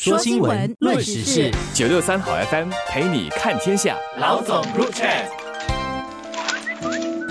[0.00, 3.96] 说新闻，论时事，九六三好 FM 陪你看天下。
[4.16, 5.08] 老总入场。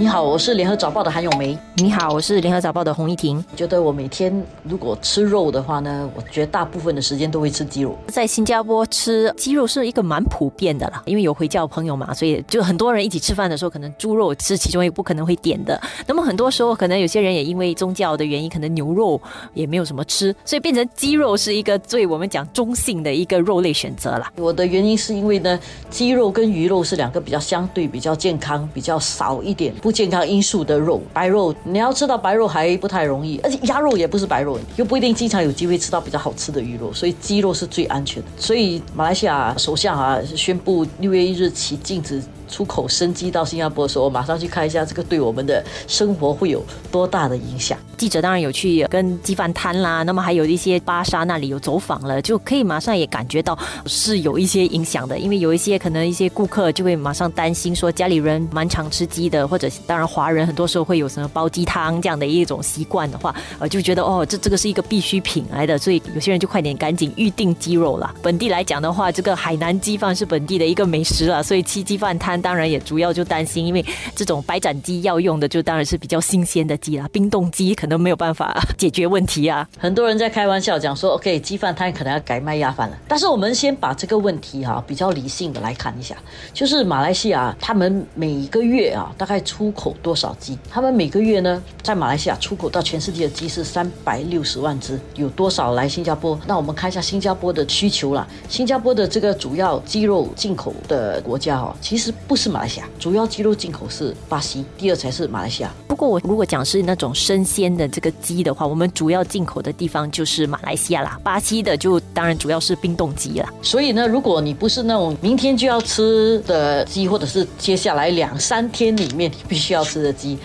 [0.00, 1.58] 你好，我是联合早报的韩永梅。
[1.74, 3.44] 你好，我是联合早报的洪一婷。
[3.56, 4.32] 觉得我每天
[4.62, 7.98] 如果吃肉的话呢，我绝大部分的时间都会吃鸡肉。
[8.06, 15.80] 在新加坡吃鸡肉是一个蛮普遍的啦，因为有回教朋友嘛，所以就很多人一起吃饭的时候，可能猪肉是其中一个不可能会点的。
[16.06, 19.20] 那么很多时候，可能有些人也因为宗教的原因，可能牛肉
[19.52, 24.32] 也没有什么吃，所以变成鸡肉是一个最我们讲中性的一个肉类选择啦。
[24.36, 25.58] 我的原因是因为呢，
[25.90, 29.74] 鸡肉跟鱼肉是两个比较相对比较健康、比较少一点。
[29.87, 38.28] 不不健康因素的肉，白肉你要吃到白肉还不太容易，而且鸭肉也不是白肉，又不一定经常有机会吃到比较好吃的鱼肉，所以鸡肉是最安全的。
[38.36, 42.22] 所以马来西亚首相啊宣布六月一日起禁止。
[42.48, 47.78] 出口生鸡到新加坡的时候，马上去看一下这个对我们的生活会有多大的影响。
[47.96, 55.18] 记者当然有去跟鸡饭摊啦，那么还有一些巴沙那里有走访了，就可以马上也感觉到是有一些影响的。
[55.18, 68.14] 因为有一些可能一些顾客就会马上担心说家里人蛮常吃鸡的，或者当然华人很多时候会有什么煲鸡汤这样的一种习惯的话，呃就觉得哦这这个是一个必需品来的，所以有些人就快点赶紧预定鸡肉了。
[68.22, 72.37] 本地来讲的话，这个海南鸡饭是本地的一个美食了，所以吃鸡饭摊。
[72.40, 79.68] 当然也主要就担心，因为这种白斩鸡要用的就当然是比较新鲜的鸡啦，冰冻鸡可能没有办法解决问题啊。
[79.78, 82.98] 很多人在开玩笑讲说，OK，鸡饭摊可能要改卖鸭饭了。
[83.06, 86.16] 但是我们先把这个问题哈比较理性的来看一下，
[86.52, 90.58] 就是马来西亚他们每个月啊大概出口多少鸡？
[90.70, 96.38] 他们每个月呢在马来西亚出口到全世界的鸡是三百六十万只，有多少来新加坡？
[96.46, 98.26] 那我们看一下新加坡的需求啦。
[98.48, 102.88] 新加坡的这个主要鸡肉进口的国家哦，其实不是马来西亚。
[103.00, 105.74] 主要鸡肉进口是巴西，第二才是马来西亚。
[105.88, 111.18] 不过我如果讲是那种生鲜的这个鸡的话，我们主要进口的地方就是马来西亚啦。
[111.24, 113.48] 巴西的就当然主要是冰冻鸡啦。
[113.62, 120.38] 所以呢，如果你不是那种明天就要吃的鸡，或者是接下来两三天里面你必须要吃的鸡。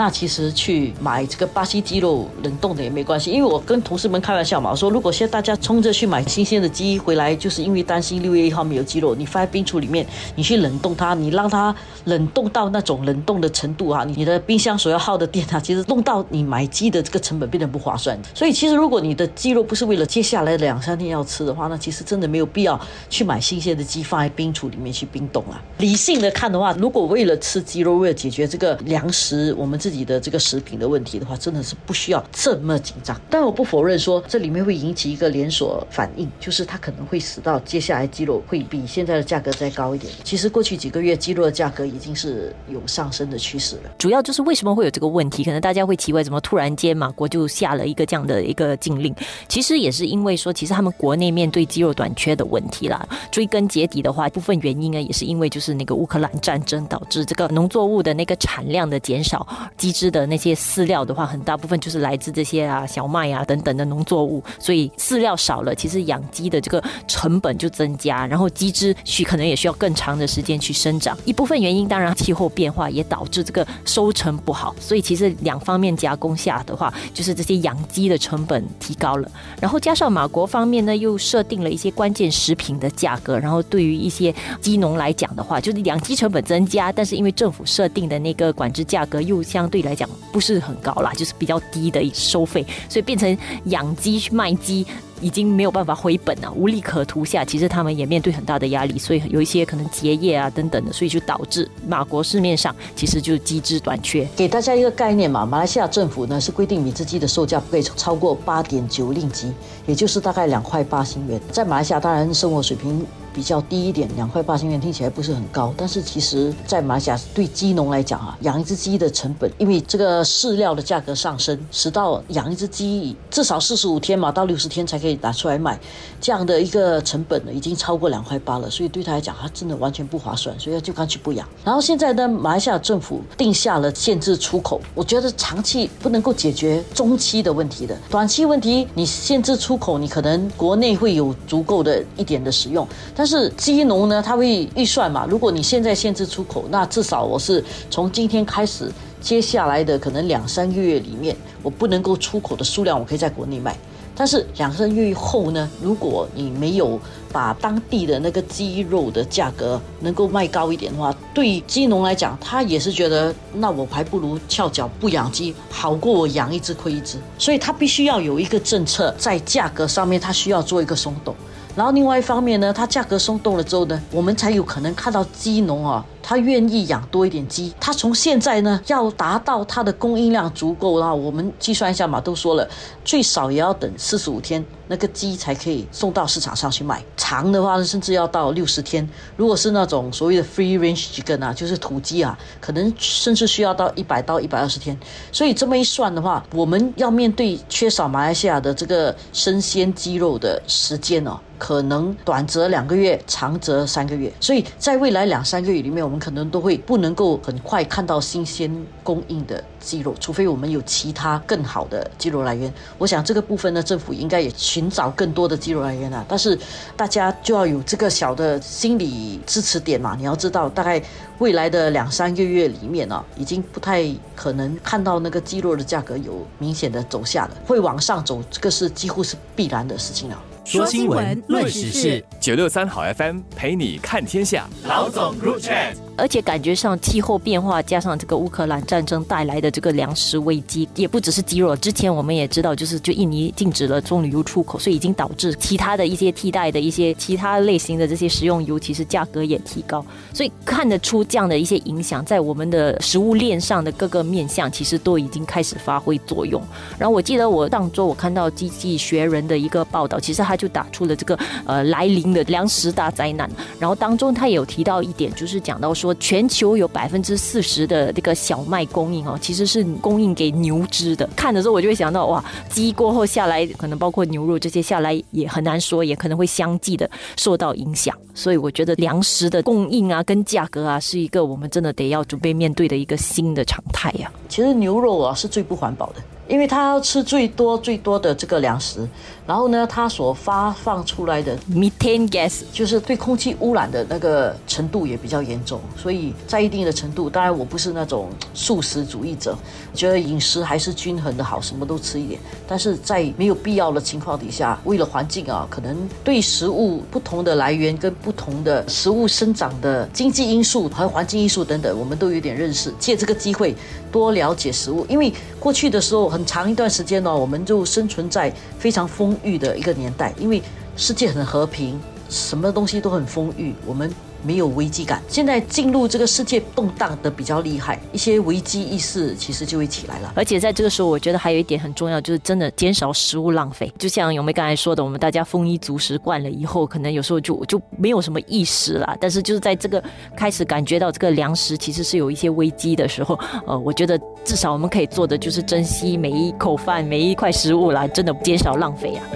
[0.00, 10.06] 那其实去买这个巴西鸡肉冷冻的也没关系，因为我跟同事们开玩笑嘛，我说如果现在大家冲着去买新鲜的鸡回来，就是因为担心六月一号没有鸡肉，你放在冰橱里面，
[10.36, 18.18] 你去冷冻它，你让它冷冻到那种冷冻的程度啊，你的冰箱所要耗的电啊，其实弄到你买鸡的这个成本变得不划算。
[18.34, 25.60] 所以其实如果你的鸡肉不是为了接下来两三天要吃的话，那其实真的没有必要去买新鲜的鸡放在冰橱里面去冰冻啊。
[25.76, 33.20] 理性的看的话，如果为了吃鸡肉，为了解决这个粮食，我们这自己的这个食品的问题的话，真的是不需要这么紧张。
[33.28, 40.12] 但我不否认说，这里面会引起一个连锁反应，就是它可能会使到接下来鸡肉会比现在的价格再高一点。
[40.22, 43.90] 其实过去几个月鸡肉的价格已经是有上升的趋势了。
[43.98, 45.42] 主要就是为什么会有这个问题？
[45.42, 49.12] 可能大家会奇怪，怎么突然间马国就下了一个这样的一个禁令？
[49.48, 53.04] 其实也是因为说，其实他们国内面对鸡肉短缺的问题啦。
[53.32, 59.44] 追根结底的话，部分原因呢，也是因为就是那个乌克兰战争导致这个农作物的那个产量的减少，
[59.78, 60.10] 鸡只。
[60.10, 71.16] 的那些饲料的话，很大部分就是来自这些啊小麦啊等等的农作物，所以饲料少了，其实养鸡的这个成本就增加，然后鸡只需可能也需要更长的时间去生长。
[71.24, 79.30] 一部分原因当然气候变化也导致这个收成不好，所以其实两方面加工下的话，就是这些养鸡的成本提高了，
[79.60, 89.94] 然后加上马国方面呢又设定了一些关键食品的价格，然后对于一些鸡农来讲的话，就是养鸡成本增加，但是因为政府设定的那个管制价格又相对来。
[90.00, 94.86] 讲不是很高啦，就是比较低的收费，所以变成养鸡去卖鸡
[95.20, 104.26] 已经没有办法回本了，无利可图下，其实他们也面对很大的压力，所以有一些可能结业啊等等的，所以就导致马国市面上其实就是鸡只短缺。
[104.36, 109.52] 给大家一个概念嘛，马来西亚政府呢是规定米只鸡的售价不可以超过八点九令吉，
[109.86, 111.40] 也就是大概两块八新元。
[111.50, 113.06] 在马来西亚，当然生活水平。
[113.32, 125.78] 比较低一点，两块八千元听起来不是很高，但是其实，在马来西亚对鸡农来讲啊，养一只鸡的成本，因为这个饲料的价格上升，使到养一只鸡至少四十五天嘛，到六十天才可以拿出来卖，
[126.20, 131.48] 这样的一个成本呢，已经超过两块八了，所以对他来讲，他真的完全不划算，所以他就干脆不养。
[131.64, 142.86] 然后现在呢，马来西亚政府定下了限制出口，我觉得长期不能够解决中期的问题的，短期问题你限制出口，你可能国内会有足够的一点的使用。
[143.14, 145.26] 但是鸡农呢，他会预算嘛？
[145.28, 148.90] 如果你现在限制出口，那至少我是从今天开始，
[149.20, 153.76] 接下来的可能两三个月里面，我不能够出口的数量，我可以在国内卖。
[154.20, 157.00] 但是两三个月后呢，如果你没有
[157.32, 167.16] 把当地的那个鸡肉的价格能够卖高一点的话，对鸡农来讲，他也是觉得，那我还不如翘脚不养鸡，好过我养一只亏一只。
[167.38, 171.34] 所以他必须要有一个政策，在价格上面，他需要做一个松动。
[171.74, 176.04] 然后另外一方面呢，它价格松动了之后呢，我们才有可能看到鸡农啊。
[176.22, 182.68] 他愿意养多一点鸡，他从现在呢要达到它的供应量足够啦，我们计算一下嘛，都说了
[183.04, 187.02] 最少也要等四十五天，那个鸡才可以送到市场上去卖。
[187.16, 189.08] 长的话呢，甚至要到六十天。
[189.36, 194.98] 如果是那种所谓的 free range chicken 啊，就是土鸡啊，可能甚至需要到一百到一百二十天。
[195.32, 201.38] 所以这么一算的话，我们要面对缺少马来西亚的这个生鲜鸡肉的时间哦。
[201.58, 208.68] 可能短则两个月，长则三个月，所以在未来两三个月里面，我们可能都会不能够很快看到新鲜
[209.04, 212.72] 供应的鸡肉，除非我们有其他更好的鸡肉来源。
[212.98, 216.24] 我想这个部分呢，政府应该也寻找更多的鸡肉来源啊。
[216.26, 216.58] 但是
[216.96, 220.16] 大家就要有这个小的心理支持点嘛。
[220.18, 221.00] 你要知道，大概
[221.38, 224.04] 未来的两三个月里面呢，已经不太
[224.34, 230.36] 可能看到那个鸡肉的价格有明显的走下了，会往上走，这个是几乎是必然的事情了。
[230.70, 234.68] 说新闻，论时事，九六三好 FM 陪你看天下。
[234.84, 235.96] 老总 root chat，。
[236.16, 241.74] 而且感觉上气候变化加上这个乌克兰战争带来的这个粮食危机，也不只是鸡肉。
[241.74, 250.04] 之前我们也知道，就是就印尼禁止了棕榈油出口，所以已经导致其他的一些替代的一些其他类型的这些食用油，其实价格也提高。
[250.32, 256.62] 所以看得出这样的一些影响，在我们的食物链上的各个面向，其实都已经开始发挥作用。
[256.96, 263.50] 然后我记得我上周我看到经济学人的一个报道，其实他就打出了这个呃来临的粮食大灾难。
[263.78, 266.14] 然后当中他也有提到一点，就是讲到说。
[266.20, 271.26] 全球有百分之四十的这个小麦供应哦，其实是供应给牛只的。
[271.34, 278.14] 看的时候我就会想到，哇，鸡过后下来，可能包括牛肉这些下来也很难说，也可能会相继的受到影响。
[278.34, 284.30] 所以我觉得粮食的供应啊，跟价格啊，是一个我们真的得要准备面对的一个新的常态呀。
[284.48, 286.16] 其实牛肉啊是最不环保的。
[286.50, 289.08] 因为它要吃最多最多的这个粮食，
[289.46, 299.56] 然后呢，它所发放出来的 methane gas 就是对空气污染的那个程度也比较严重，所以在一定的程度，当然我不是那种素食主义者，
[299.94, 302.40] 觉得饮食还是均衡的好，什么都吃一点。
[302.66, 313.72] 但是在没有必要的情况底下，为了环境啊，可能对食物不同的来源跟不同的食物生长的经济因素和环境因素等等，我们都有点认识，借这个机会
[314.10, 316.39] 多了解食物，因为过去的时候很。
[316.40, 320.62] 很长一段时间呢，我们就生存在非常丰裕的一个年代，因为
[320.96, 324.10] 世界很和平，什么东西都很丰裕，我们。
[324.42, 325.20] 没有危机感。
[325.28, 330.32] 现在进入这个世界动荡的比较厉害，一些危机意识其实就会起来了。
[330.34, 333.92] 而且在这个时候，我觉得还有一点很重要，就是真的减少食物浪费。
[333.98, 339.14] 就像永梅刚才说的，我们大家丰衣足食惯了以后，可能有时候就 就没有什么意识了。
[339.20, 340.02] 但是就是在这个
[340.34, 349.26] 开始感觉到这个粮食其实是有一些危机的时候，呃，我觉得至少我们可以做的就是珍惜每一口饭、每一块食物啦，真的减少浪费啊。